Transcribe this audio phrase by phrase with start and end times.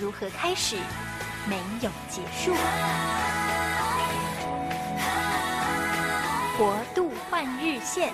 [0.00, 0.76] 如何开始，
[1.48, 2.54] 没有结束。
[6.56, 8.12] 国度换日线。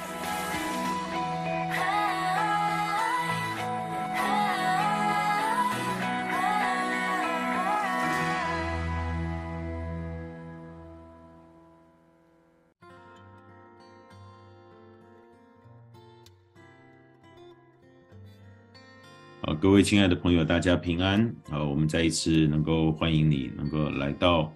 [19.44, 21.22] 啊，各位亲爱的朋友，大家平安。
[21.50, 24.50] 啊，我们再一次能够欢迎你，能够来到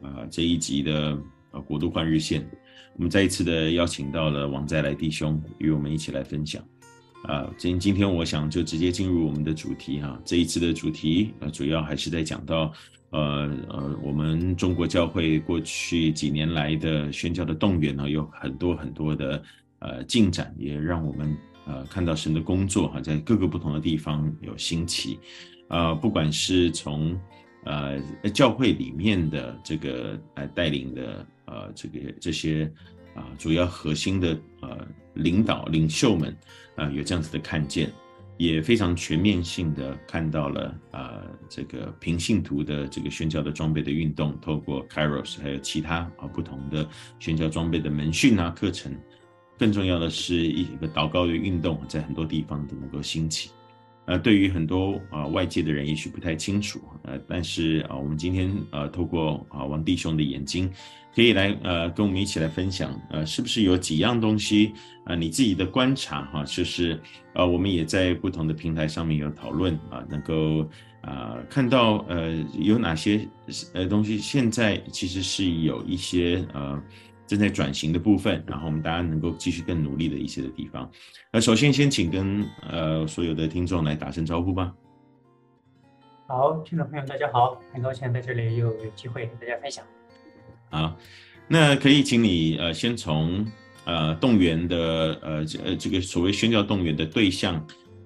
[0.00, 1.18] 啊这一集的
[1.50, 2.48] 呃国度换日线。
[2.96, 6.62] 我们再一次的邀请到了王再来弟兄与我们一起来分享。
[7.24, 10.18] 啊，今今天我想就直接进入我们的主题哈。
[10.24, 12.72] 这一次的主题呃主要还是在讲到
[13.10, 19.42] 呃呃我们中国教会过去几年来的宣教的动员呢，有很多很多的
[19.80, 21.36] 呃进展，也让我们。
[21.70, 25.20] 呃，看到神的工作哈，在各个不同的地方有兴起，
[25.68, 27.16] 呃，不管是从
[27.62, 28.00] 呃
[28.34, 32.68] 教会里面的这个呃带领的呃这个这些
[33.14, 36.36] 啊、主要核心的呃领导领袖们
[36.74, 37.88] 啊、有这样子的看见，
[38.36, 46.88] 也非常全面性的看到了啊、这个平信徒的这个宣教的装备的运动，透过 Kairos 还有其他啊不同的
[47.20, 48.92] 宣教装备的门训啊课程。
[49.60, 53.50] 更重要的是一个祷告的运动，在很多地方都能够兴起。
[54.06, 60.68] 呃，对于很多啊、外界的人也许不太清楚，呃，但是啊、我们今天呃透过啊、王弟兄的眼睛，
[61.14, 64.72] 可以来呃跟我们一起来分享，呃，是不是有几样东西
[65.04, 66.98] 啊、你自己的观察哈，就是
[67.34, 70.66] 呃我们也在不同的平台上面有讨论啊、能够
[71.02, 73.28] 啊、看到呃有哪些
[73.74, 76.82] 呃东西现在其实是有一些呃。
[77.30, 80.90] 正在转型的部分，然后我们大家能够继续更努力的一些的地方。
[81.32, 84.74] 那首先先请跟呃所有的听众来打声招呼吧。
[86.26, 89.84] 好，听众朋友大家好，很高兴在这里又有机会跟大家分享。
[90.70, 90.96] 好，
[91.46, 93.46] 那可以请你呃先从
[93.84, 94.76] 呃动员的
[95.22, 97.54] 呃这呃这个所谓宣教动员的对象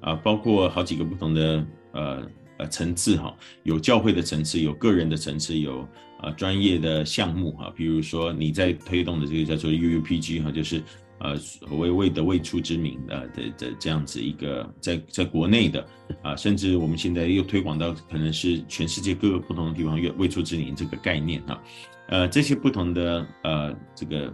[0.00, 5.88] 啊、呃，包括好几个不同的呃呃层次哈，有教会的层次，有个人的层次，有。
[6.24, 10.82] 啊，专业的项目哈，比如说你在推动的这个叫做 UUPG 哈，就是
[11.18, 15.86] 呃所谓未的未出之名的的的这样子一个在在国内的
[16.22, 21.62] 啊，甚至我们现在又推广到可能是全世界各个不同的地方，未未出之名这个概念哈，
[22.08, 24.32] 呃这些不同的呃这个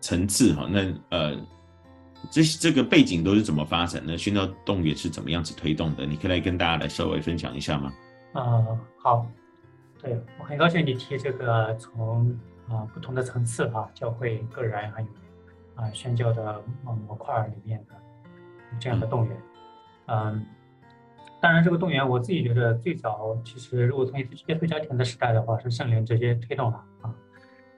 [0.00, 1.36] 层次哈，那呃
[2.30, 4.16] 这这个背景都是怎么发展的？
[4.16, 6.06] 宣教动员是怎么样子推动的？
[6.06, 7.92] 你可以来跟大家来稍微分享一下吗？
[8.34, 9.26] 啊、呃，好。
[10.00, 12.38] 对，我很高兴你提这个从
[12.68, 15.08] 啊不同的层次啊，教会、个人还有
[15.74, 17.94] 啊宣教的模模块里面的
[18.78, 19.36] 这样的动员，
[20.06, 20.46] 嗯，
[21.40, 27.12] 当然这个动员我自己觉得最早其实如果从耶稣家庭的时代的话，是圣灵直接推动了啊，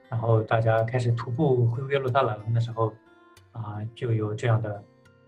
[0.07, 2.93] 然后大家开始徒步回耶路撒冷的时候
[3.51, 4.83] 啊，就有这样的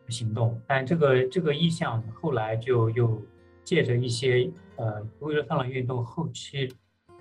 [0.09, 3.20] 行动，但这个这个意向后来就又
[3.64, 6.72] 借着一些呃回耶路撒冷运动后期。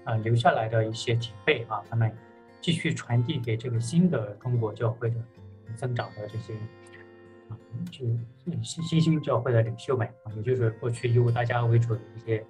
[0.04, 2.12] 啊、留下来的一些前辈啊，他们
[2.60, 5.16] 继续传递给这个新的中国教会的
[5.76, 6.54] 增长的这些
[7.48, 7.54] 啊，
[7.90, 8.04] 就
[8.62, 12.44] 新新兴教会的领袖们啊，也就是过去以务大家为主的一些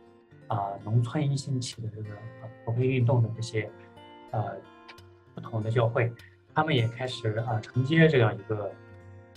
[0.48, 2.08] 啊农村兴起的这个
[2.64, 3.69] 福音运动的这些
[4.30, 4.56] 呃
[5.34, 6.10] 不同的教会，
[6.54, 8.72] 他们也开始啊承接这样一个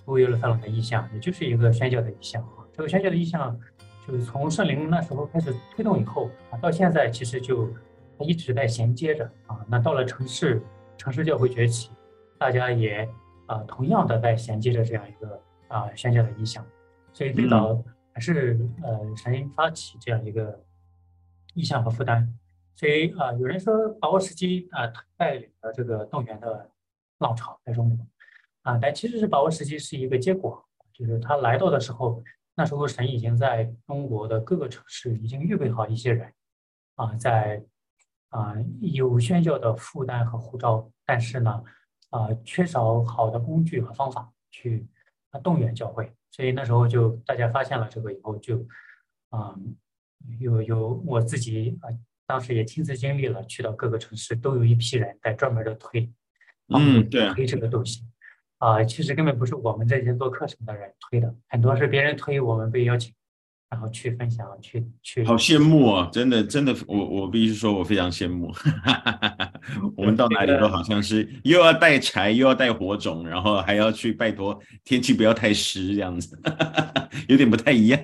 [0.05, 2.63] 复耶路撒冷的意向，也就是一个宣教的意向啊。
[2.71, 3.59] 这个宣教的意向
[4.07, 7.69] 就是从圣灵那时候开始推动以后啊，到现在其实就。
[8.17, 10.61] 它一直在衔接着啊，那到了城市，
[10.97, 11.91] 城市教会崛起，
[12.37, 13.07] 大家也
[13.45, 16.65] 啊同样的在衔接着这样一个啊宣教的意向，
[17.11, 17.83] 所以最早
[18.13, 20.63] 还是呃神发起这样一个
[21.53, 22.25] 意向和负担，
[22.73, 26.71] 所以啊有人说把握时机啊带领了这个动员的
[27.17, 28.07] 浪潮在中国。
[28.61, 32.23] 啊，但其实是把握时机是一个结果，就是他来到的时候，
[32.55, 36.31] 那时候神已经在中国的各个城市已经预备好一些人
[36.95, 37.61] 啊在。
[38.35, 41.63] 啊，有宣教的负担和护照，但是呢，
[42.09, 44.85] 啊，缺少好的工具和方法去
[45.31, 48.57] 啊动员教会，所以那时候就大家发现了这个以后就，
[49.29, 49.55] 啊，
[50.37, 51.87] 有有我自己啊，
[52.27, 56.11] 当时也亲自经历了，去到各个城市都有一批人在专门的推，
[56.67, 58.03] 嗯，对，推这个东西，
[58.57, 63.15] 啊，其实根本不是我们这些做课程的人推的，很多是别人推，我们被邀请。
[63.69, 66.09] 然后去分享，去去，好羡慕啊！
[66.11, 68.53] 真的，真的，我我必须说，我非常羡慕。
[69.97, 76.39] 我们到哪里都好像是又要带柴，又要带火种，然后还要去拜托天气不要太湿，这样子，
[77.27, 77.99] 有点不太一样。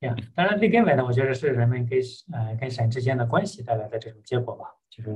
[0.00, 1.98] 呀，当然最根本的，我觉得是人们跟
[2.32, 4.64] 呃跟神之间的关系带来的这种结果吧。
[4.88, 5.10] 就是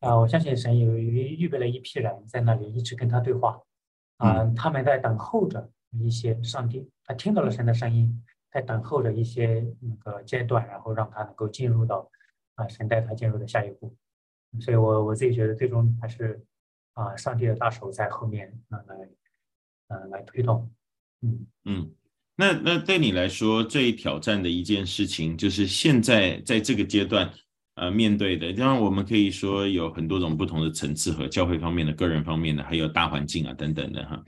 [0.00, 3.60] 啊、呃，我相信神有预备了一批人在那里一直跟他对话，
[4.16, 5.68] 啊、呃，他们在等候着
[6.00, 8.22] 一些上帝，他听到了神的声音。
[8.52, 12.10] 在等候着一些那个阶段，然后让他能够进入到
[12.56, 13.94] 啊神带他进入的下一步，
[14.60, 16.44] 所以我我自己觉得最终还是
[16.94, 19.08] 啊上帝的大手在后面啊来
[19.86, 20.68] 呃来推动，
[21.22, 21.46] 嗯。
[21.64, 21.94] 嗯，
[22.34, 27.32] 那那对你来说最挑战的一件事情就是现在在这个阶段
[27.76, 34.24] 呃面对的，当然我们可以说有很多种不同的层次和教会方面的、个人方面的，还有大环境啊等等的哈，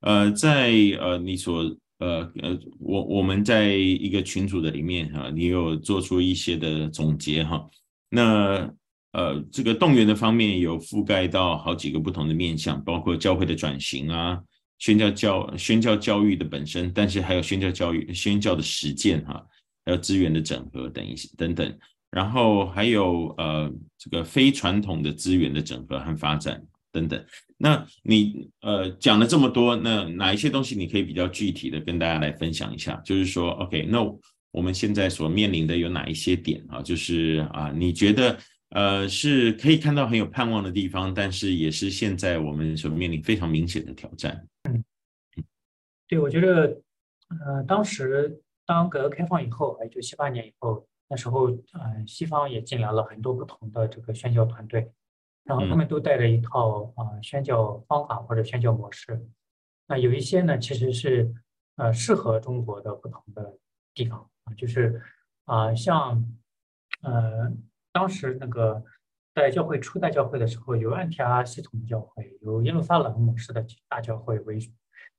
[0.00, 0.70] 呃在
[1.00, 1.74] 呃你所。
[1.98, 7.64] 呃呃，我我们在一个群组的里面哈，你有做出一些的总结哈。
[8.10, 8.72] 那
[9.12, 14.40] 呃，这个动员的方面有覆盖到好几个不同的面向，包括教会的转型啊，
[14.78, 19.40] 宣教教宣教教育的本身，但是还有宣教教育宣教的实践哈，
[19.84, 21.78] 还有资源的整合等一些等等，
[22.10, 26.60] 然后还有呃这个非传统的资源的整合和发展
[26.94, 27.22] 等等。
[27.58, 32.94] 那你呃讲了这么多，那哪一些东西你可以比较具体的跟大家来分享一下？
[33.04, 33.98] 就是说，OK，那
[34.52, 36.80] 我们现在所面临的有哪一些点啊？
[36.80, 38.38] 就是啊，你觉得
[38.70, 44.46] 呃是可以看到很有盼望的地方，但是也是现在我们所面临非常明显的挑战。
[44.68, 44.84] 嗯，
[46.06, 46.80] 对，我觉得
[47.44, 54.90] 呃当时当改革开放以后，也就七八年以后，那时候呃西方也进来了很多不同的这个宣教团队。
[55.44, 59.22] 然后他们都带着一套啊宣教方法或者宣教模式，
[59.86, 61.32] 那有一些呢其实是
[61.76, 63.58] 呃适合中国的不同的
[63.92, 65.02] 地方啊，就是
[65.44, 66.24] 啊像
[67.02, 67.52] 呃
[67.92, 68.82] 当时那个
[69.34, 74.58] 在教会初代教会的时候，有安提阿系统教会，有耶路撒冷模式的大教会为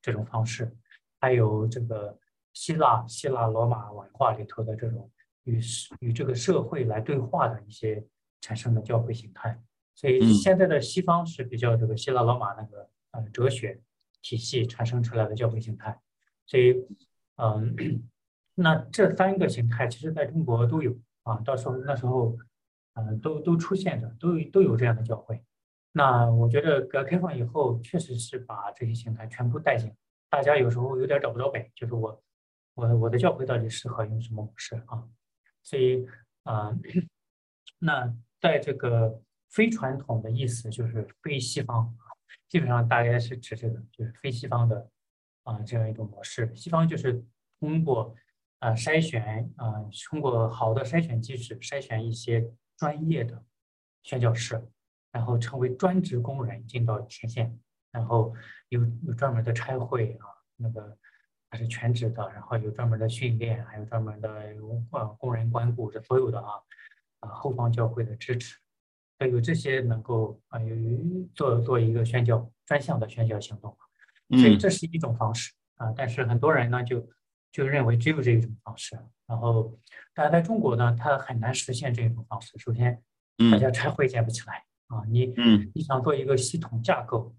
[0.01, 0.75] 这种方式，
[1.19, 2.17] 还有这个
[2.53, 5.11] 希腊希腊罗马文化里头的这种
[5.43, 5.59] 与
[5.99, 8.03] 与这个社会来对话的一些
[8.41, 9.61] 产生的教会形态。
[9.95, 13.81] 所以现在的西方是比较这个希腊罗马那个呃哲学
[14.21, 15.97] 体系产生出来的教会形态，
[16.45, 16.85] 所以
[17.37, 17.73] 嗯，
[18.55, 20.93] 那这三个形态其实在中国都有
[21.23, 22.37] 啊，到时候那时候
[22.95, 25.41] 嗯都都出现着，都都有这样的教会。
[25.93, 29.95] 那我觉得改革开放以后，确实是把这些形态全部带进，
[30.29, 32.21] 大家有时候有点找不着北，就是我
[32.73, 35.07] 我我的教会到底适合用什么模式啊？
[35.63, 36.05] 所以
[36.43, 36.77] 啊，
[37.79, 39.21] 那在这个。
[39.55, 41.95] 非传统的意思就是非西方，
[42.49, 44.89] 基本上大概是指这个，就是非西方的
[45.43, 46.53] 啊这样一种模式。
[46.53, 47.23] 西方就是
[47.57, 48.13] 通过
[48.59, 53.41] 啊筛选啊，通过好的筛选机制筛选一些专业的
[54.03, 54.61] 宣教士，
[55.13, 57.57] 然后成为专职工人进到前线，
[57.91, 58.35] 然后
[58.67, 60.97] 有有专门的差会啊，那个
[61.49, 64.29] 还是全职的，然后有专门的训练，还有专门的
[64.91, 66.51] 呃工人关顾这所有的啊
[67.21, 68.57] 啊后方教会的支持。
[69.17, 70.75] 还有这些能够啊，有
[71.33, 73.75] 做做一个宣教专项的宣教行动，
[74.31, 75.93] 所以这是一种方式啊。
[75.95, 77.07] 但是很多人呢，就
[77.51, 78.97] 就认为只有这一种方式。
[79.27, 79.75] 然后，
[80.13, 82.57] 但在中国呢，它很难实现这种方式。
[82.59, 83.01] 首先，
[83.51, 85.03] 大家拆会建不起来啊。
[85.07, 85.33] 你
[85.73, 87.35] 你想做一个系统架构，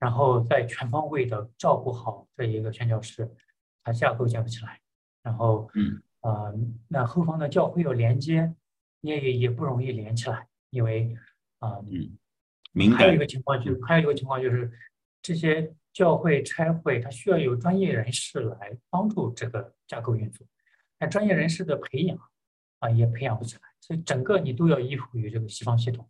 [0.00, 3.30] 然后再全方位的照顾好这一个宣教师，
[3.84, 4.80] 它架构建不起来。
[5.22, 6.52] 然后，嗯啊，
[6.88, 8.52] 那后方的教会有连接，
[9.02, 10.48] 也也也不容易连起来。
[10.70, 11.16] 因为
[11.58, 14.70] 啊，嗯，还有一个情况就是，还有一个情况就是，
[15.22, 20.46] 这些教会拆会它需要有专业人士来帮助这个架构运作，
[20.98, 22.18] 那专业人士的培养
[22.78, 26.08] 啊也培养不起来，所以整个你都要依附于这个西方系统，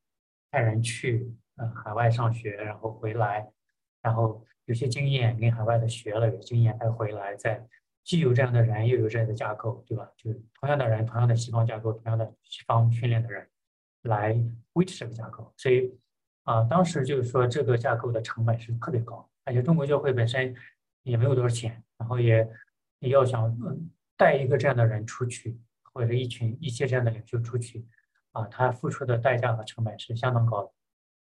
[0.51, 3.49] 派人去呃海外上学，然后回来，
[4.03, 7.67] 然后有些经验跟海外的学了，有经验再回来，再
[8.05, 10.11] 既有这样的人，又有这样的架构，对吧？
[10.17, 13.49] 就是同样的人，同样的西方架构，同样的西方训练的人。
[14.03, 14.39] 来
[14.75, 15.93] 维持这个架构，所以
[16.45, 20.55] 啊，当时就是说这个架构的成本是特别高，而且中国教会本身
[21.03, 22.49] 也没有多少钱，然后也
[23.01, 25.61] 也要想嗯带一个这样的人出去，
[25.93, 27.87] 或者一群一些这样的领袖出去，
[28.33, 30.73] 啊，他付出的代价和成本是相当高的，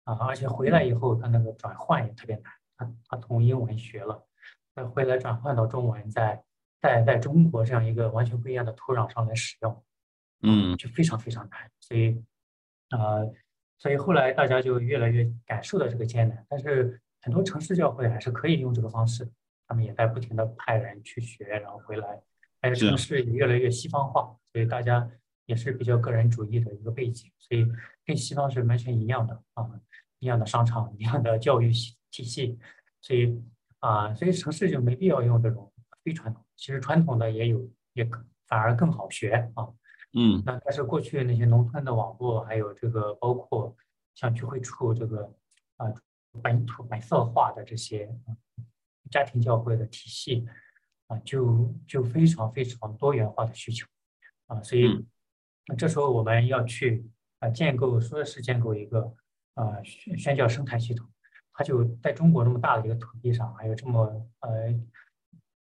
[0.04, 4.26] 啊，而且回来以后他那个转换也特别难，他他从英文学了，
[4.74, 6.44] 再回来转换到中文再
[6.80, 9.84] 在在中国这样一个完全不一样的土壤上来使用，
[10.42, 11.70] 嗯，就非常非常难。
[11.80, 12.22] 所以，
[12.90, 13.32] 呃，
[13.78, 16.46] 所以后来大家就越来越感受到这个艰难。
[16.48, 19.30] 但是很多城市教会还是可以用这个方式，
[19.66, 22.22] 他们也在不停的派人去学，然后回来。
[22.60, 25.08] 还有城市也越来越西方化，所以大家
[25.46, 27.64] 也是比较个人主义的一个背景，所以
[28.04, 29.64] 跟西方是完全一样的啊，
[30.18, 31.70] 一样的商场，一样的教育
[32.10, 32.58] 体系，
[33.00, 33.40] 所以
[33.78, 36.44] 啊，所以城市就没必要用这种非传统。
[36.56, 38.04] 其实传统的也有，也
[38.48, 39.68] 反而更好学啊。
[40.12, 43.76] 嗯，那但是过去那些农村的网络，还有这个包括
[44.14, 45.32] 像聚会处这个
[45.76, 45.86] 啊
[46.42, 48.08] 本土本色化的这些
[49.10, 50.46] 家庭教会的体系。
[51.08, 53.86] 啊，就就非常非常多元化的需求，
[54.46, 54.84] 啊，所以
[55.64, 57.02] 那这时候我们要去
[57.38, 59.14] 啊建构，说是建构一个
[59.54, 61.08] 啊宣宣教生态系统，
[61.54, 64.02] 它就在中国这么大的一个土地上，还有这么
[64.40, 64.78] 呃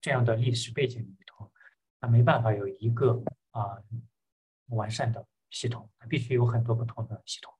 [0.01, 1.49] 这样的历史背景里头，
[2.01, 3.23] 它没办法有一个
[3.53, 3.79] 啊
[4.69, 7.53] 完善的系统，它必须有很多不同的系统，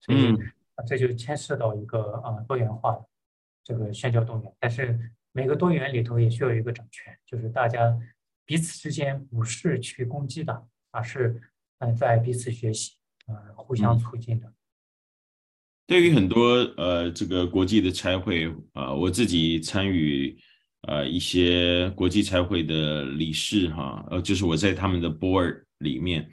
[0.00, 0.36] 所以
[0.86, 3.06] 这就牵涉到一个啊多元化的
[3.62, 5.12] 这个宣教动员，但是。
[5.34, 7.98] 每个多元里头也需要一个整全，就是大家
[8.44, 11.40] 彼此之间不是去攻击的，而是
[11.78, 14.52] 嗯在彼此学习，呃互相促进的。
[15.86, 20.38] 对于很多呃这个国际的差会啊、呃，我自己参与
[20.82, 26.28] 呃一些国际差会的理事哈，呃就是我在他们的 board 里面。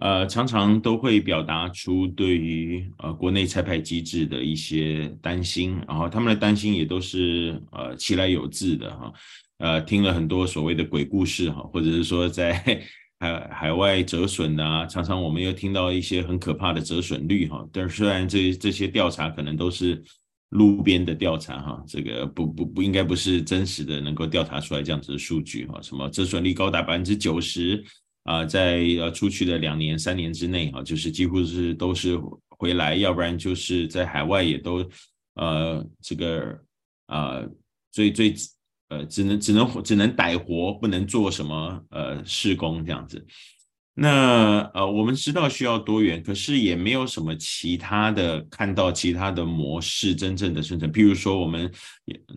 [0.00, 9.12] 呃，常常都会表达出对于呃国内拆派机制的一些担心，然后他们的担心也都是呃其来有自的哈，
[9.58, 12.54] 呃听了很多所谓的鬼故事哈，或者是说在
[13.20, 20.02] 海海外折损啊，常常我们又听到一些很可怕的折损率哈，但是虽然这这些调查可能都是
[20.50, 27.84] 路边的调查哈，这个不不不应该不是真实的能够调查出来这样子的数据哈，什么折损率高达百分之九十。
[28.24, 34.86] 啊，在呃出去的两年三年之内啊，就是几乎是都是回来，要不然就是在海外也都
[35.36, 36.58] 呃这个
[37.06, 37.42] 啊
[37.90, 38.34] 最最
[38.90, 43.26] 呃只能只能只能逮活，不能做什么呃事工这样子。
[43.94, 51.72] 那呃我们知道需要多元，可是也没有什么其他的看到其他的模式真正的生成，譬如说我们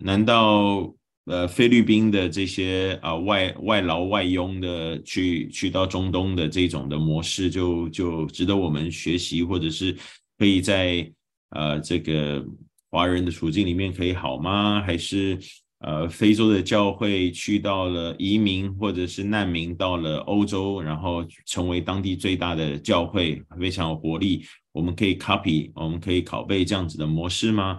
[0.00, 0.92] 难道？
[1.26, 9.96] 呃，菲律宾的这些啊、外外劳外佣的去去到中东的这种的模式，就就值得我们学习，或者是
[10.36, 11.10] 可以在
[11.48, 12.44] 呃这个
[12.90, 14.82] 华人的处境里面可以好吗？
[14.82, 15.38] 还是
[15.78, 27.78] 呃非洲的教会去到了移民或者是难民到了欧洲，然后成为当地最大的教会，非常有活力，我们可以 copy，我们可以拷贝这样子的模式吗？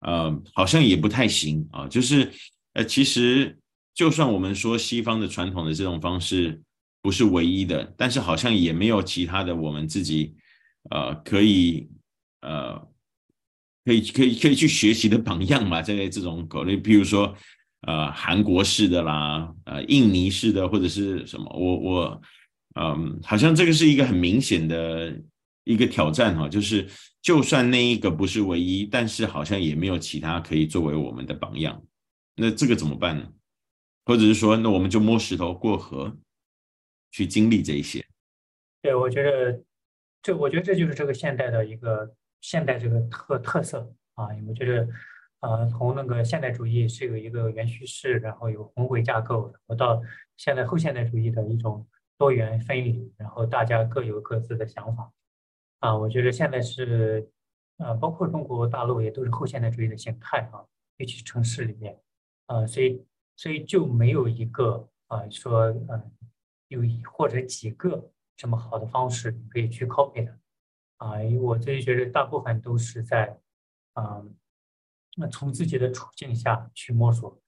[0.00, 2.30] 呃，好像也不太行啊，就是。
[2.74, 3.58] 呃，其实
[3.94, 6.60] 就算我们说西方的传统的这种方式
[7.02, 10.34] 不是唯一的，但是好像也没有其他的我们自己
[10.90, 11.88] 呃可以
[12.40, 12.80] 呃
[13.84, 17.36] 可以可以可以去学习的榜样嘛，这类这种考虑，比如说
[17.82, 22.22] 呃韩国式的啦，呃印尼式的或者是什么，我我
[22.80, 25.14] 嗯，好像这个是一个很明显的
[25.64, 26.88] 一个挑战哈，就是
[27.20, 31.82] 就算那一个不是唯一，但是好像也没有其他可以作为我们的榜样。
[32.36, 33.32] 那这个怎么办呢？
[34.04, 36.16] 或者是说，那我们就摸石头过河，
[37.12, 38.04] 去经历这一些。
[38.80, 39.62] 对，我觉得
[40.20, 44.26] 这，我觉得这就是这个现代的一个现代这个特特色啊。
[44.48, 44.88] 我觉得，
[45.38, 50.02] 呃，从那个现代主义是有一个元叙事，然后有宏伟架构，然后到
[50.36, 51.86] 现在后现代主义的一种
[52.18, 55.12] 多元分离，然后大家各有各自的想法
[55.78, 55.96] 啊。
[55.96, 57.30] 我觉得现在是，
[57.76, 60.64] 呃，包括中国大陆也都是后现代主义的形态啊，
[60.96, 61.96] 尤其城市里面。
[62.46, 63.04] 呃，所以
[63.36, 66.10] 所以就没有一个啊、呃、说呃
[66.68, 70.38] 有一或者几个这么好的方式可以去 copy 的。
[70.98, 73.38] 啊，因为我自己觉得大部分都是在
[73.94, 74.22] 啊
[75.16, 77.40] 那从自己的处境下去摸索，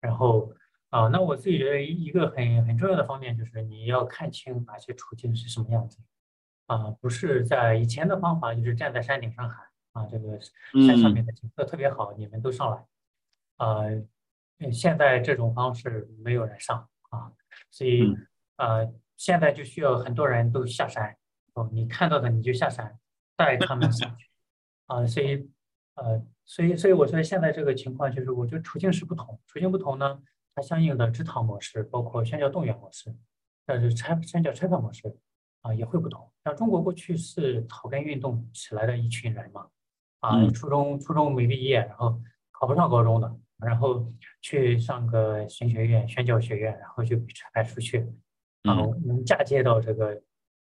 [0.00, 0.52] 然后
[0.88, 5.98] 啊，那我自己觉得一个很很重要的方面就是你要看清哪些处境是什么样子。
[6.66, 10.40] 啊，不是在以前的方法就是站在山顶上喊啊，这个
[10.86, 12.86] 山上面的景色特别好，你们都上来。
[13.56, 13.84] 啊。
[14.70, 17.32] 现在这种方式没有人上啊，
[17.70, 18.14] 所以
[18.56, 21.16] 呃，现在就需要很多人都下山
[21.54, 21.68] 哦。
[21.72, 22.98] 你看到的你就下山
[23.34, 24.28] 带他们上去
[24.86, 25.50] 啊，所以
[25.94, 30.20] 呃，所以所以我觉得现在这个情况就是，我觉得处境是不同，处境不同呢，
[30.54, 33.14] 它相应的支堂模式，包括宣教动员模式，
[33.64, 35.16] 但是拆宣教拆派模式
[35.62, 36.30] 啊也会不同。
[36.44, 39.68] 像中国过去是草根运动起来的一群人嘛，
[40.20, 43.36] 啊，初中初中没毕业，然后考不上高中的。
[43.58, 48.06] 然后去上个神学院、宣教学院，然后就被差派出去，
[48.62, 50.20] 然后能嫁接到这个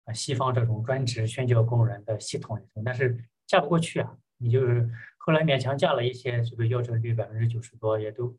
[0.04, 4.16] 啊西方这种专职宣教工人的系统里头，但是嫁不过去啊。
[4.38, 8.36] 你就是后来勉强嫁了一些，这个夭折率百分之九十多，也都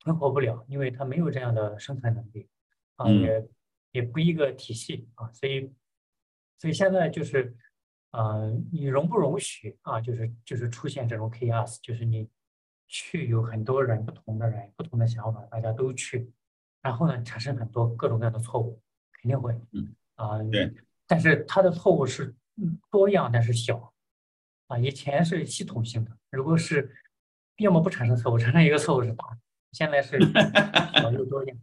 [0.00, 2.48] 存活不了，因为他没有这样的生存能力
[2.96, 3.48] 啊，也
[3.92, 5.72] 也不一个体系啊，所以
[6.58, 7.56] 所以现在就是。
[8.12, 10.00] 呃，你容不容许啊？
[10.00, 12.26] 就是就是出现这种 chaos，就是你
[12.88, 16.30] 去有很多人，不同的人，不同的想法，大家都去，
[16.82, 18.80] 然后呢，产生很多各种各样的错误，
[19.12, 20.74] 肯定会，嗯啊，对，
[21.06, 22.34] 但是他的错误是
[22.90, 23.92] 多样，但是小，
[24.68, 26.94] 啊，以前是系统性的，如果是
[27.58, 29.24] 要么不产生错误，产生一个错误是大，
[29.72, 30.18] 现在是
[30.94, 31.58] 小又多样，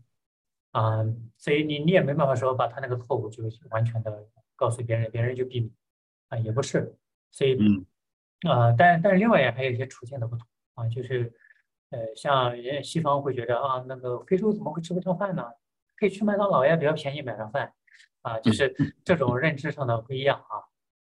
[0.72, 1.04] 啊，
[1.38, 5.72] 所以你你也没办法说把他那个错误就完全的告诉别人，别人就避免。
[6.30, 6.98] 啊，也不是，
[7.30, 7.86] 所以，嗯，
[8.50, 11.32] 啊、呃，但但是另外也还有一些处境的不同啊，就是，
[11.92, 15.44] 呃，像人西方会觉得啊，那个非洲怎么会吃不上饭呢？
[15.96, 17.72] 可以去麦当劳呀，比较便宜买上饭，
[18.22, 20.66] 啊，就是这种认知上的不一样啊，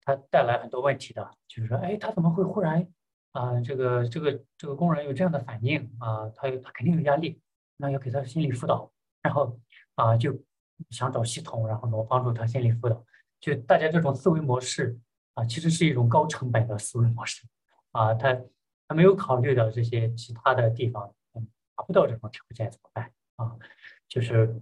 [0.03, 2.87] 它带来很多问题的，就是说，哎，他怎么会忽然
[3.33, 6.29] 啊，这个这个这个工人有这样的反应啊？
[6.35, 7.41] 他有他肯定有压力，
[7.77, 9.59] 那要给他心理辅导，然后
[9.95, 10.33] 啊，就
[10.89, 13.05] 想找系统，然后能，帮助他心理辅导，
[13.39, 14.99] 就大家这种思维模式。
[15.35, 17.47] 啊，其实是一种高成本的思维模式，
[17.93, 18.37] 啊，他
[18.89, 23.13] 他没有考虑到这些其他的地方，嗯，达不到这种条件怎么办？
[23.35, 23.55] 啊，
[24.07, 24.59] 就是，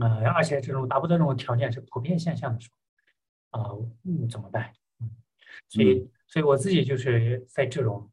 [0.00, 2.70] 呃，而且这种达不到这种条件是普遍现象的时
[3.50, 3.68] 候，啊，
[4.04, 4.72] 嗯，怎么办？
[5.00, 5.10] 嗯，
[5.68, 8.08] 所以，所以我自己就是在这种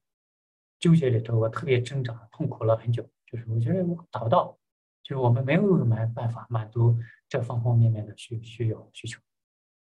[0.80, 3.08] 纠结里头，我特别挣扎，痛苦了很久。
[3.32, 4.58] 就是我觉得我达不到，
[5.04, 7.00] 就是我们没有满办法满足
[7.30, 9.22] 这方方面面的需需要需求。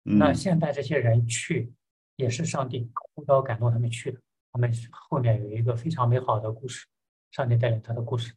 [0.03, 1.73] 那现在这些人去。
[2.17, 4.21] 也是上帝呼召感动他们去的，
[4.53, 6.87] 他们后面有一个非常美好的故事，
[7.31, 8.35] 上帝带领他的故事。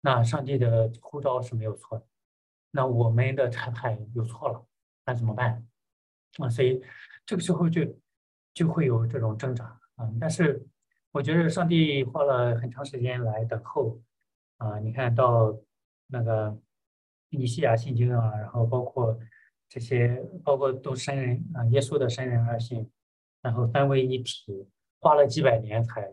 [0.00, 2.06] 那上帝的呼召是没有错的，
[2.70, 4.66] 那我们的裁判有错了，
[5.04, 5.66] 那怎么办？
[6.38, 6.82] 啊，所以
[7.26, 7.82] 这个时候就
[8.54, 9.64] 就会有这种挣扎
[9.96, 10.10] 啊。
[10.18, 10.66] 但是
[11.12, 14.00] 我觉得上帝花了很长时间来等候
[14.56, 14.78] 啊。
[14.78, 15.54] 你看到
[16.06, 16.58] 那个
[17.30, 19.18] 尼西亚信经啊，然后包括
[19.68, 22.90] 这些，包括都神人啊，耶稣的神人二信。
[23.40, 24.66] 然后三位一体，
[25.00, 26.12] 花了几百年才，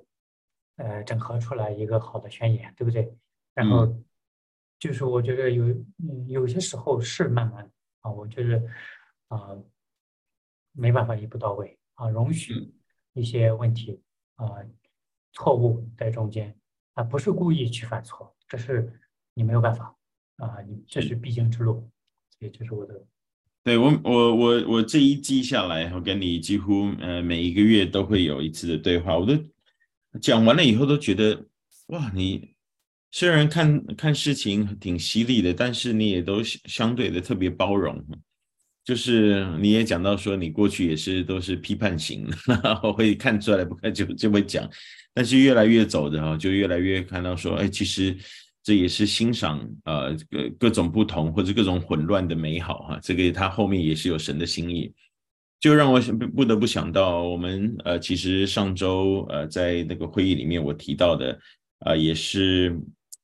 [0.78, 3.16] 呃，整合出来一个好的宣言，对不对？
[3.54, 3.88] 然后，
[4.78, 5.66] 就是我觉得有，
[5.98, 7.72] 嗯，有些时候是慢慢
[8.02, 8.62] 啊，我觉得
[9.30, 9.58] 啊，
[10.74, 12.74] 没办法一步到位啊，容许
[13.14, 14.04] 一些问题
[14.36, 14.46] 啊，
[15.32, 16.56] 错误在中间
[16.94, 19.00] 啊，不是故意去犯错，这是
[19.34, 19.96] 你没有办法
[20.38, 21.90] 啊，你这是必经之路，
[22.38, 23.06] 所以这是我的。
[23.66, 29.36] 对我，我我我这一季下来，我跟你几乎呃每一个月都会有一次的对话，我都
[30.22, 31.44] 讲完了以后都觉得
[31.88, 32.52] 哇，你
[33.10, 38.06] 虽然看看事情挺犀利的，但是你也都相对的特别包容，
[38.84, 42.30] 就是你也讲到说你过去也是都是批判型，
[42.62, 44.70] 然后会看出来不看就就会讲，
[45.12, 48.16] 但是越来越走的哈，就越来越看到说，哎，其实。
[48.66, 54.92] 这也是欣赏呃各各种不同或者各种混乱的美好哈，这个它后面也是有神的心意，
[55.60, 56.02] 就让我
[56.36, 61.40] 不得不想到我们呃其实上周呃在那个会议里面我提到的
[61.82, 62.76] 呃也是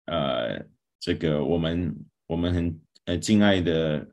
[0.06, 0.64] 呃
[1.00, 1.96] 这个我们
[2.28, 4.08] 我们很呃敬爱的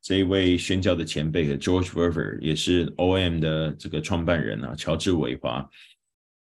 [0.00, 5.68] 这一位宣教的前辈 George Verver 也是 OM 的这个创办人啊，乔治韦华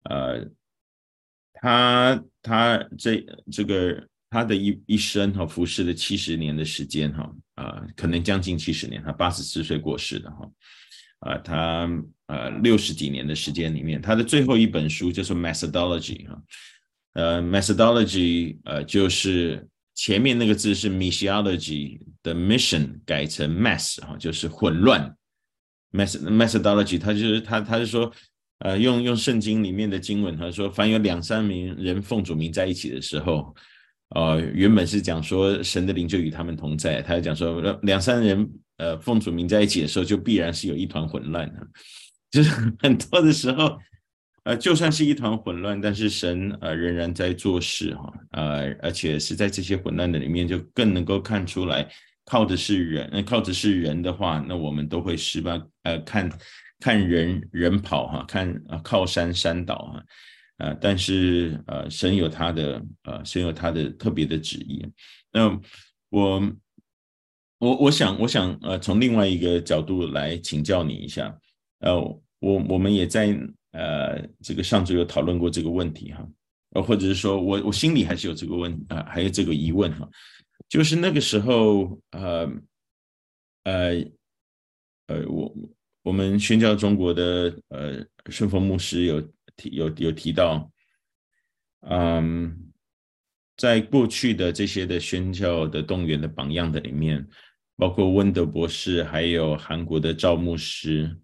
[0.06, 0.43] 呃。
[1.67, 10.49] 他他这这个他的一一生哈，服侍了七十年的时间哈啊，可能将近七十年，他八十四岁过世的哈
[11.19, 11.89] 啊，他
[12.27, 16.41] 呃六十几年的时间里面，他的最后一本书就是 Methodology 哈，
[17.15, 25.13] 呃 Methodology 呃就是前面那个字是 Missiology 的 Mission 改成 Mess 哈，就是混乱
[25.91, 28.13] Methodology，他就是他他是说。
[28.60, 33.56] 呃，用用圣经里面的经文，他说，凡有两三名人奉主名在一起的时候，
[34.15, 37.00] 呃，原本是讲说神的灵就与他们同在。
[37.04, 41.67] 他讲说，两三人呃奉主名在一起的时候，就必然是有一团混乱的。
[42.32, 43.78] 就是很多的时候，
[44.43, 51.88] 呃，就算是一团混乱，但是神呃仍然在做事哈，呃，而且是在这些混乱的里面，就更能够看出来，
[52.26, 55.62] 靠的是人，那靠的是人的话，那我们都会失败。
[55.84, 56.28] 呃，看。
[56.79, 60.05] 看人人跑哈，看啊靠山山倒哈，
[60.57, 64.85] 啊，但是呃神有他的呃神有他的特别的旨意。
[65.31, 65.59] 那
[66.09, 66.53] 我
[67.59, 71.35] 我我想我想呃从另外一个角度来请教你一下，
[71.79, 71.99] 呃
[72.39, 73.35] 我我们也在
[73.71, 76.27] 呃这个上周有讨论过这个问题哈，
[76.71, 80.07] 呃，或者是说我我心里还是有这个问啊、还有这个疑问哈，
[80.69, 82.51] 就是那个时候，呃
[83.63, 84.05] 呃
[85.07, 85.53] 呃，我
[86.08, 89.22] 我们宣教中国的呃顺风牧师有
[89.58, 90.72] 提有有提到，
[91.82, 92.72] 嗯，
[93.58, 97.28] 在过去的这些的宣教的动员的榜样的里面，
[97.76, 101.20] 包括温德博士，还有韩国的赵牧师，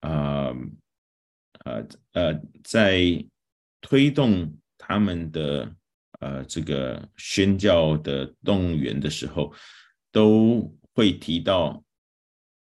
[0.00, 0.56] 啊、呃，
[1.64, 3.24] 呃呃，在
[3.80, 5.72] 推动他们的
[6.18, 9.54] 呃这个宣教的动员的时候，
[10.10, 11.83] 都会提到，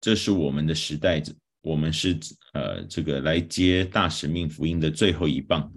[0.04, 1.24] 这是我们的时代，
[1.62, 2.20] 我们是
[2.52, 5.72] 呃这个来接大使命福音的最后一棒。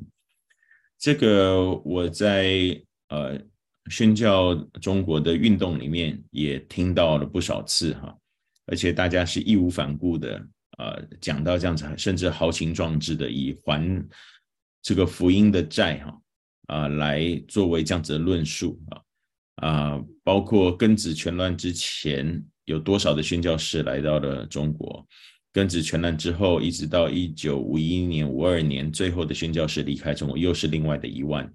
[0.99, 2.77] 这个我在
[3.11, 3.41] 呃
[3.89, 8.13] 宣教中国的运动里面也听到了不少次哈，
[8.67, 10.45] 而且大家是义无反顾的。
[10.79, 14.09] 呃，讲到这样子，甚至豪情壮志的以还
[14.83, 16.21] 这个福音的债哈
[16.67, 19.01] 啊、呃，来作为这样子的论述啊
[19.69, 25.05] 啊、包括庚子全乱之前有多少的宣教士来到了中国，
[25.55, 31.51] 庚子全乱之后，一直到一九五一年、五二年，最后的宣教士离开中国，又是另外的一万，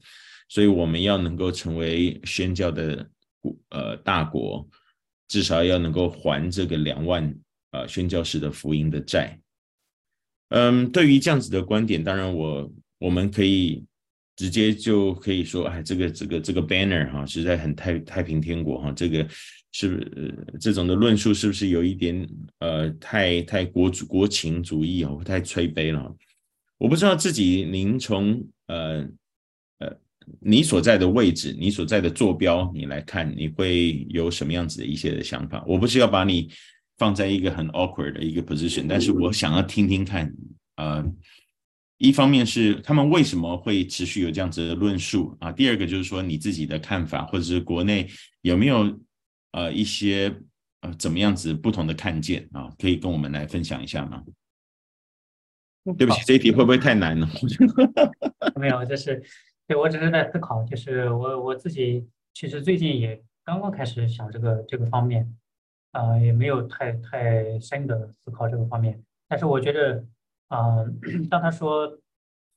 [0.50, 3.08] 所以我们要能够成为宣教的
[3.70, 4.68] 呃大国，
[5.28, 7.34] 至少要能够还这个两万。
[7.72, 9.40] 啊，宣教士的福音的债，
[10.50, 12.70] 嗯，对于这样子的观点，当然我
[13.00, 13.86] 我们可以
[14.36, 19.26] 直接就可以说，哎，这个这个这个 banner 哈，实在很太太平天国哈，这个
[19.72, 22.28] 是不是这种的论述是不是有一点
[22.60, 26.16] 呃太太国主国情主义哦，太吹杯了？
[26.78, 29.08] 我不知道自己您从呃
[29.80, 29.98] 呃
[30.40, 35.64] 你所在的位置，你所在的坐标，你来看，你会有什么样子的一些的想法？
[35.68, 36.50] 我不是要把你。
[36.98, 40.32] 放在一个很 awkward 的一个 position，但是我想要听听看，
[40.76, 41.04] 呃，
[41.98, 48.08] 一方面是他们为什么会持续有这样子的论述啊，第二个就是说你自己的看法，或者是国内
[48.44, 49.00] 有没有
[49.52, 50.34] 呃一些
[50.82, 54.24] 呃怎么样子不同的看见啊，可以跟我们来分享一下吗？
[55.98, 57.28] 对不起，这一题会不会太难了？
[58.60, 59.22] 没有，就是
[59.68, 65.36] 对我只是在思考，就是我我自己其实最近也刚刚开始想这个这个方面。
[65.94, 70.02] 啊、呃，也没有太太深的思考这个方面，但是我觉得，
[70.48, 70.86] 啊、呃，
[71.30, 71.86] 当他说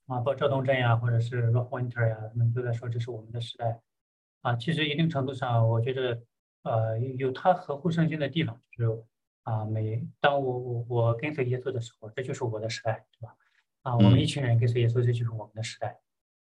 [0.07, 3.81] 啊，包括赵东镇呀，或者是 Rob Winter 呀，他们都在说这是我们的时代，
[4.43, 6.23] 啊，其实一定程度上，我觉得，
[6.65, 9.03] 呃，有他合乎圣经的地方，就是
[9.45, 13.37] 啊，每当我我我跟随耶稣的时候，这就是我的时代，对吧？
[13.83, 15.99] 啊，我们一群人跟随耶稣，这就是我们的时代，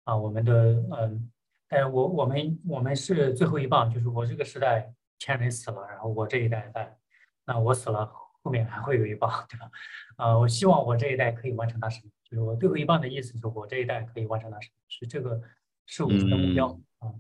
[0.05, 1.21] 啊，我们的嗯、呃，
[1.69, 4.95] 但是我我们我们是最后一棒，就是我这个时代。
[5.23, 6.97] 前人死了，然后我这一代在，
[7.45, 9.71] 那我死了，后面还会有一棒，对吧？
[10.17, 15.39] 啊，我希望我这一代可以完成大使命，就是我最后一棒的意思，是我这一代可以完成大使命，是这个
[15.85, 16.69] 是我们的目标
[17.01, 17.13] 啊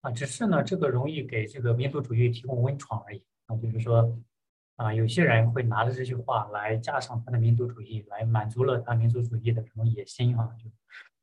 [0.00, 4.18] 啊，只是呢，这个容易给这个民族主义提供温床而已啊，就是说
[4.76, 10.68] 啊，有些人会拿着这句话来加上他的民族主义，来满足了他民族主义的这种野心啊，就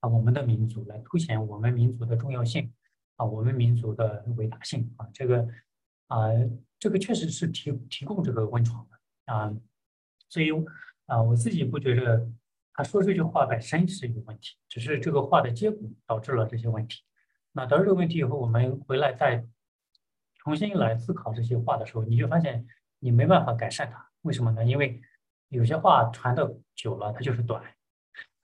[0.02, 2.72] 啊，我们的民族来凸显我们民族的重要性
[3.16, 5.48] 啊，我们民族的伟大性啊，这个。
[6.10, 6.30] 啊、
[6.80, 9.54] 这个确实是提提供这个温床的啊、
[10.30, 10.50] 所以
[11.06, 12.26] 啊、我自己不觉得
[12.74, 17.04] 他说这句话本身是有问题，只是这个话的结果导致了这些问题。
[17.58, 19.44] 那导致这个问题以后，我们回来再
[20.36, 22.64] 重新来思考这些话的时候，你就发现
[23.00, 24.08] 你没办法改善它。
[24.22, 24.64] 为什么呢？
[24.64, 25.02] 因为
[25.50, 27.64] 有些话传的久了，它就是短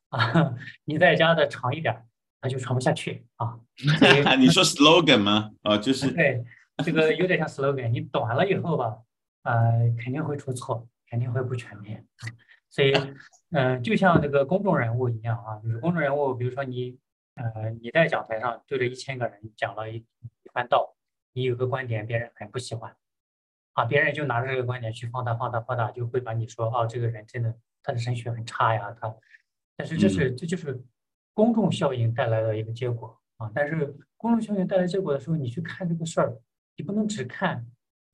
[0.09, 1.95] 啊，你在家的长一点，
[2.41, 3.59] 它就传不下去啊。
[4.39, 5.51] 你说 slogan 吗？
[5.61, 6.43] 啊，就是对。
[6.83, 8.97] 这个有点像 slogan，你短了以后吧，
[9.43, 12.03] 呃，肯定会出错，肯定会不全面。
[12.71, 12.91] 所以，
[13.51, 16.97] 嗯、呃，就像这个公众人物一样啊，就是公众人物，比如说你，
[17.35, 20.95] 呃，你在讲台上对着一千个人讲了一一番道，
[21.33, 22.95] 你有个观点别人很不喜欢，
[23.73, 29.15] 啊，别人就拿着这个观点去放大、放大、放大，就会把你说，哦，这个人真的他的神学很差呀，他，
[29.75, 30.81] 但是这是这就是
[31.33, 33.51] 公众效应带来的一个结果啊。
[33.53, 36.37] 但是公众效应带来结果的时候，你去看这个事儿。
[36.75, 37.67] 你不能只看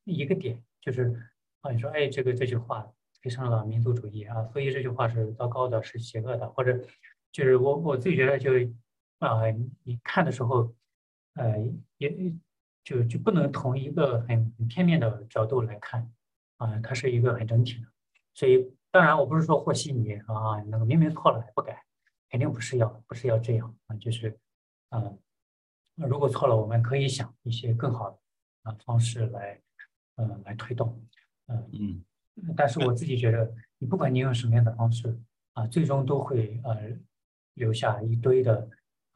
[0.03, 1.17] 一个点，就是
[1.61, 2.85] 啊，你说哎，这个这句话
[3.21, 6.77] 提倡了民族主义啊，所以这句话是糟糕的，是邪恶的，或者
[7.31, 8.51] 就是我我自己觉得就
[9.19, 9.41] 啊，
[9.83, 10.73] 你看的时候，
[11.35, 11.55] 呃，
[11.97, 12.33] 也
[12.83, 16.11] 就就不能从一个很很片面的角度来看
[16.57, 17.87] 啊，它是一个很整体的。
[18.33, 21.83] 所以当然我不是说和稀泥啊，那个明明错了还不改，
[22.29, 24.39] 肯定不是要不是要这样啊，就是
[24.89, 25.13] 啊，
[25.95, 28.17] 如果错了，我们可以想一些更好的。
[28.63, 29.57] 啊，方式来，
[30.15, 31.01] 嗯、呃，来推动，
[31.47, 32.03] 嗯、呃、嗯，
[32.57, 35.17] 但是我自己觉得，你不管你用什么样的方式，
[35.53, 36.89] 啊，最终都会呃
[37.53, 38.69] 留下一堆的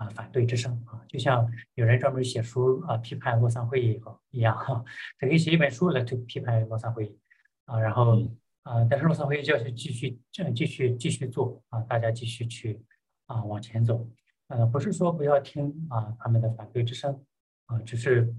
[0.04, 4.84] 啊反对之声啊，就像有人专门写书啊批判洛桑会议一样哈，
[5.18, 7.18] 他可以写一本书来去批判洛桑会议
[7.66, 8.22] 啊，然后
[8.63, 10.20] 啊，但是洛桑会议就要去继续
[10.54, 12.84] 继续继续做啊，大家继续去
[13.28, 14.06] 啊往前走，
[14.48, 17.24] 呃，不是说不要听啊他们的反对之声
[17.68, 18.34] 啊，只是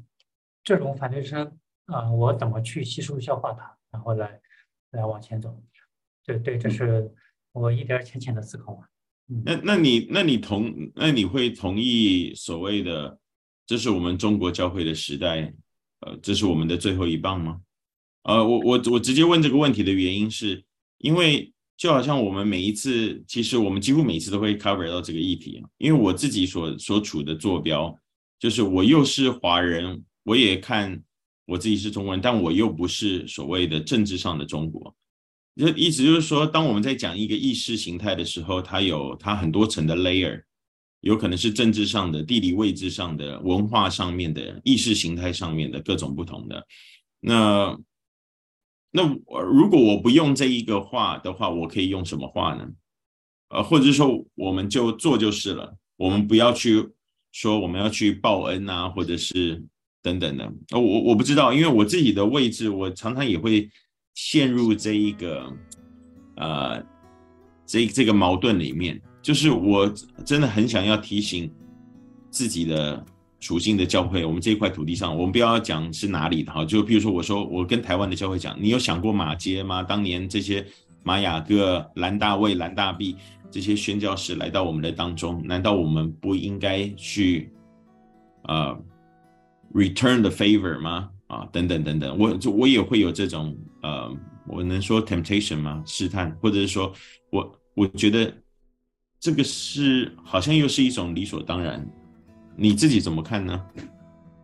[0.63, 4.41] 这种反对之声啊，我怎么去吸收消化它，然后来
[4.91, 5.63] 来往前走，
[6.25, 7.11] 对对，这是
[7.53, 8.87] 我一点浅浅的思考嘛。
[9.45, 13.19] 那那你那你同那你会同意所谓的
[13.67, 15.53] 这是我们中国教会的时代，
[16.01, 17.61] 呃，这是我们的最后一棒吗？
[18.25, 20.63] 呃，我我我直接问这个问题的原因是，
[20.99, 27.99] 因为就好像我们每一次，其实我们几乎每一次都会 cover 到这个议题，因为我自己所所处的坐标
[28.39, 31.03] 就是我又是华人，我也看
[31.47, 34.95] 我自己是中国人，但我又不是所谓的政治上的中国。
[35.57, 40.43] 就意思就是说，当我们在讲一个意识形态的时候，它有它很多层的 layer，
[41.01, 46.67] 有可能是政治上的、地理位置上的、文化上面的、意识形态上面的各种不同的。
[47.21, 47.79] 那
[48.91, 49.07] 那
[49.45, 52.69] 如果我不用这一个话的话，我可以用什么话呢？
[53.51, 56.85] 呃，或者说，我们就做就是了，我们不要去
[57.31, 59.65] 说我们要去报恩啊，或者是
[60.03, 60.53] 等等的。
[60.73, 63.71] 我我不知道，因为我自己的位置，我常常也会。
[64.15, 65.53] 陷入这一个，
[66.37, 66.83] 呃，
[67.67, 69.89] 这这个矛盾里面，就是我
[70.25, 71.53] 真的很想要提醒
[72.31, 73.05] 自己的
[73.41, 79.83] 属性的教会，我们这一块土地上，我们不要讲是哪里的哈，就比如说我说我跟台湾的教会讲，你有想过马街吗？
[79.83, 80.65] 当年这些
[81.03, 83.17] 马雅各、兰大卫、兰大毕
[83.51, 87.53] 这些宣教士来到我们的当中，难道我们不应该去，
[88.45, 88.77] 呃
[89.73, 91.11] ，return the favor 吗？
[91.35, 94.17] 啊，等等等等，我就我也会有这种呃，
[94.47, 95.83] 我能说 temptation 吗？
[95.85, 96.93] 试探，或者是说
[97.31, 98.33] 我我觉得
[99.19, 101.85] 这个是好像又是一种理所当然，
[102.55, 103.67] 你自己怎么看呢？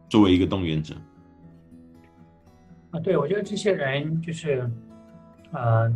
[0.08, 0.96] 作为一个动员者，
[2.90, 4.68] 啊，对，我觉得这些人就是，
[5.52, 5.88] 呃，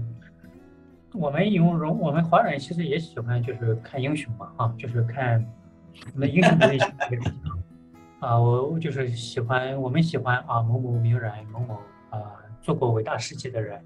[1.12, 5.44] 我们用容我们华人其实也喜欢就是看英雄嘛，啊，就是看
[6.14, 6.94] 我们英雄的那些。
[8.24, 11.74] 啊，我就是喜欢，我们喜欢啊，某某名人，某某
[12.08, 12.18] 啊，
[12.62, 13.78] 做过伟大事迹的人，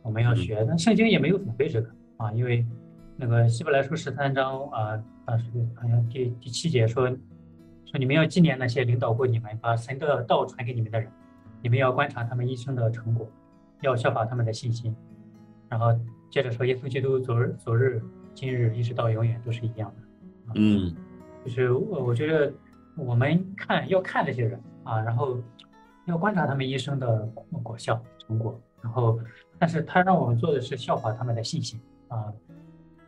[0.00, 0.64] 我们要学。
[0.66, 2.66] 那圣经也没有反对这个啊，因为
[3.16, 7.06] 那个希伯来书十三章啊，当时好像第第七节说，
[7.84, 11.10] 说你们要纪念那些领导过你们，把神的道传给你们的人，
[11.60, 13.28] 你们要观察他们一生的成果，
[13.82, 14.96] 要效法他们的信心。
[15.68, 15.94] 然后
[16.30, 18.02] 接着说，耶稣基督昨日、昨日、
[18.32, 20.52] 今日一直到永远都是一样的。
[20.54, 20.96] 嗯，
[21.44, 22.50] 就是我我觉得。
[22.96, 25.40] 我们看要看这些人啊，然后
[26.06, 27.26] 要观察他们一生的
[27.62, 29.18] 果效成果，然后，
[29.58, 32.32] 但是他让我们做的是效法他们的信心啊，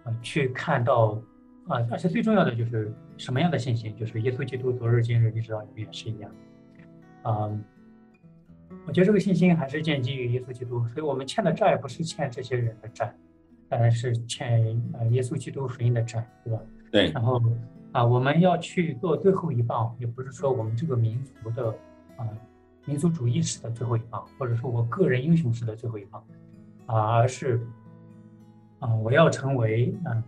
[0.04, 1.20] 啊，去看到
[1.68, 6.30] 啊，而且最重要的就是什么样的信心，就是耶稣基督昨日今日一直到永远是一样，
[7.22, 7.50] 啊，
[8.86, 13.14] 我觉得这个信心还是建基于耶稣基督，所以我们欠的债不是欠这些人的债，
[13.68, 16.60] 当然是欠呃耶稣基督福音的债，对吧？
[16.90, 17.42] 对，然后。
[17.94, 21.70] 啊，我们要去做最后一棒，也不是说我们这个民族的
[22.16, 22.26] 啊
[22.86, 26.20] 民族主义式的最后一棒，或者说我个人英雄式的最后一棒，
[26.86, 27.64] 啊，而是
[28.80, 30.24] 啊，我要成为嗯、啊，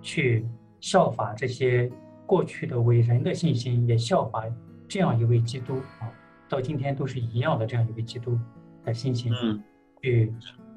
[0.00, 0.46] 去
[0.78, 1.90] 效法这些
[2.24, 4.44] 过去的伟人的信心，也效法
[4.86, 6.08] 这样一位基督啊，
[6.48, 8.38] 到今天都是一样的这样一位基督
[8.84, 9.60] 的信心，嗯，
[10.00, 10.32] 去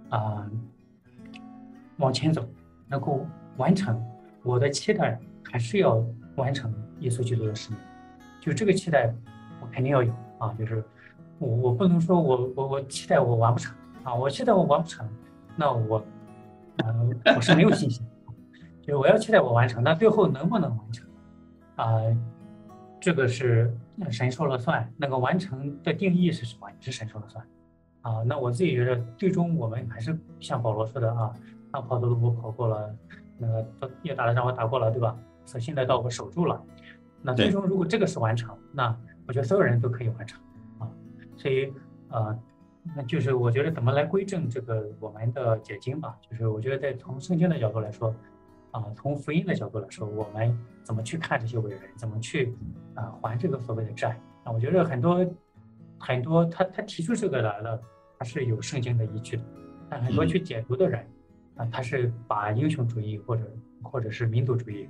[0.10, 0.50] 啊
[1.98, 2.44] 往前走，
[2.88, 3.24] 能够
[3.58, 4.04] 完成
[4.42, 5.22] 我的期待。
[5.52, 6.04] 还是要
[6.36, 7.80] 完成耶稣基督的使命，
[8.40, 9.14] 就这个期待，
[9.62, 10.54] 我肯定要有啊。
[10.58, 10.84] 就是
[11.40, 15.08] 我我不能说我我我期待我完不成啊，我期待我完不成，
[15.56, 16.04] 那我
[16.86, 18.06] 嗯、呃、我是没有信心。
[18.82, 21.08] 就我要期待我完成，那最后能不能完成
[21.76, 22.02] 啊？
[23.00, 23.72] 这个是
[24.10, 24.92] 神说了算。
[24.98, 26.70] 那个完成的定义是什么？
[26.70, 27.46] 也是神说了算
[28.02, 28.24] 啊。
[28.26, 31.34] 那我自己觉得，最终我们还是像保罗说的啊，
[31.72, 32.96] 那跑的路我跑过了，
[33.38, 35.16] 那个也打了仗我打过了，对吧？
[35.52, 36.64] 所信的道我守住了，
[37.22, 40.40] 那最终如果这个是完成，那我觉得所有人都可以完成
[40.80, 40.88] 啊。
[41.36, 41.74] 所以
[42.08, 42.40] 呃，
[42.96, 48.16] 那就是我觉得怎么来归正这个我们的解经吧，就是我觉得在从圣经的角度来说，
[48.72, 52.56] 啊，从福音的角度来说，我们怎么去看这些伟人，怎么去
[52.96, 54.18] 啊还这个所谓的债？
[54.46, 55.28] 那我觉得很多
[56.00, 57.78] 很多他他提出这个来了，
[58.18, 59.44] 他是有圣经的依据的，
[59.90, 61.06] 但很多去解读的人
[61.58, 63.44] 啊，他是把英雄主义或者
[63.84, 64.88] 或者是民族主义。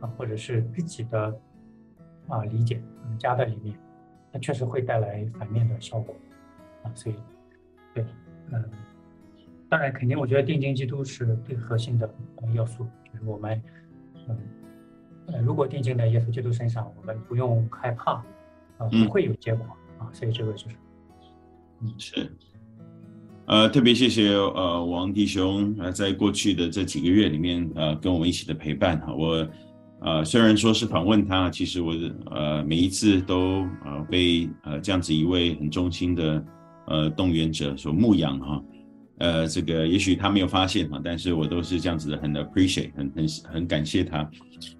[0.00, 1.40] 啊，或者是自己的
[2.28, 2.82] 啊理解
[3.18, 3.78] 加在里面，
[4.32, 6.14] 那确实会带来反面的效果
[6.82, 7.14] 啊，所以
[7.94, 8.04] 对，
[8.50, 8.64] 嗯，
[9.68, 12.12] 当然肯定，我觉得定睛基督是最核心的
[12.54, 13.62] 要素，就是我们
[14.28, 14.36] 嗯
[15.26, 18.14] 呃，如果定睛在耶稣基督身上，我们不用害怕，
[18.78, 19.64] 啊，不会有结果、
[20.00, 20.10] 嗯、啊。
[20.12, 20.76] 所以这个就是，
[21.80, 22.32] 嗯，是，
[23.46, 29.14] 呃，特别谢谢呃王弟兄啊，在过去的这几个月里面，呃，跟我们一起的陪伴哈。
[29.14, 29.46] 我
[30.00, 31.94] 呃虽然说是访问他，其实我
[32.30, 36.44] 呃每一次都呃被呃这样子一位很忠心的
[36.86, 38.62] 呃动员者所牧养哈。
[39.18, 44.30] 呃，这个也许他没有发现哈，但是我都是这样子的，很 appreciate，很很很感谢他。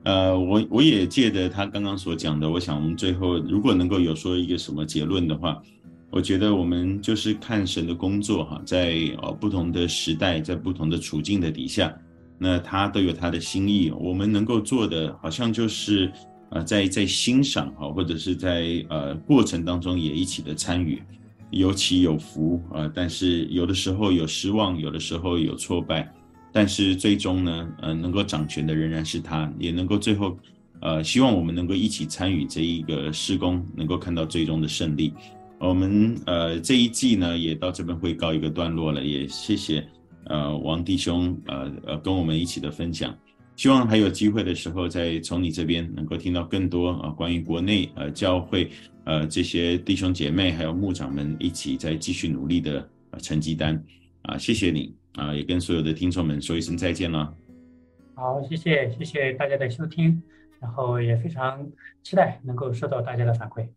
[0.04, 5.60] 呃，我我也借着他刚刚所讲的，我想我们最后如果能够有说一个什么结论的话，
[6.10, 11.94] 我觉得我们就是看神的工作哈，在呃不同的时代，在不同的处境的底下，
[12.42, 13.90] 那他都有他的心意。
[13.90, 16.10] 我们能够做的，好像就是
[16.50, 21.02] 呃在在欣赏哈，或者是在呃过程当中也一起的参与。
[21.50, 26.08] 有起有伏啊，但是有的时候有失望，有的时候有挫败，
[26.52, 30.38] 但是最终呢，呃，能够掌权的仍然是他，也能够最后，
[30.80, 35.12] 呃，希望我们能够一起参与这一个施工，能够看到最终的胜利。
[35.58, 39.84] 我们呃这一季呢，也到这边会告一个段落了，也谢谢
[40.24, 43.16] 呃王弟兄呃呃跟我们一起的分享。
[43.56, 48.70] 希望还有机会的时候，再从你这边能够听到更多啊，关于国内呃教会
[49.04, 53.82] 呃这些弟兄姐妹还有牧长们一起在继续努力的成绩单
[54.22, 57.34] 啊，谢谢你啊，也跟所有的听众们说一声再见了。
[58.14, 60.22] 好，谢谢谢谢大家的收听，
[60.58, 61.66] 然后也非常
[62.02, 63.68] 期待能够收到大家的反馈。